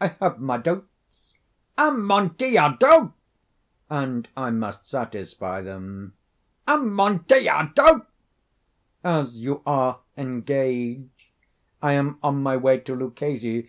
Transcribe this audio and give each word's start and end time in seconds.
"I 0.00 0.14
have 0.20 0.38
my 0.38 0.58
doubts." 0.58 0.86
"Amontillado!" 1.76 3.14
"And 3.90 4.28
I 4.36 4.50
must 4.50 4.88
satisfy 4.88 5.60
them." 5.60 6.12
"Amontillado!" 6.68 8.06
"As 9.02 9.34
you 9.34 9.60
are 9.66 9.98
engaged, 10.16 11.08
I 11.82 11.94
am 11.94 12.20
on 12.22 12.44
my 12.44 12.56
way 12.56 12.78
to 12.78 12.94
Luchesi. 12.94 13.68